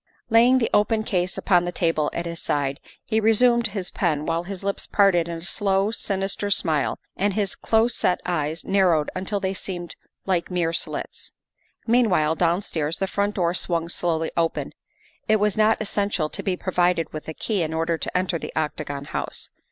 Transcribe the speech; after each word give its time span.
Laying 0.31 0.57
the 0.57 0.69
open 0.73 1.03
case 1.03 1.37
upon 1.37 1.63
the 1.63 1.71
table 1.71 2.09
at 2.11 2.25
his 2.25 2.41
side, 2.41 2.79
he 3.05 3.19
resumed 3.19 3.67
his 3.67 3.91
pen 3.91 4.25
while 4.25 4.41
his 4.41 4.63
lips 4.63 4.87
parted 4.87 5.27
in 5.27 5.37
a 5.37 5.41
slow, 5.43 5.91
sinister 5.91 6.49
smile 6.49 6.97
and 7.15 7.35
his 7.35 7.53
close 7.53 7.93
set 7.93 8.19
eyes 8.25 8.65
narrowed 8.65 9.11
until 9.15 9.39
they 9.39 9.53
seemed 9.53 9.95
like 10.25 10.49
mere 10.49 10.73
slits. 10.73 11.33
Meanwhile 11.85 12.33
downstairs 12.33 12.97
the 12.97 13.05
front 13.05 13.35
door 13.35 13.53
swung 13.53 13.89
slowly 13.89 14.31
open; 14.35 14.71
it 15.27 15.35
was 15.35 15.55
not 15.55 15.79
essential 15.79 16.29
to 16.29 16.41
be 16.41 16.57
provided 16.57 17.13
with 17.13 17.27
a 17.27 17.33
key 17.35 17.61
in 17.61 17.71
order 17.71 17.95
to 17.99 18.17
enter 18.17 18.39
the 18.39 18.51
Octagon 18.55 19.05
House. 19.05 19.51